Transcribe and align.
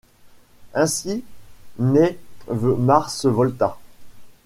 Ainsi 0.73 1.23
naît 1.77 2.17
The 2.47 2.53
Mars 2.75 3.27
Volta. 3.27 3.77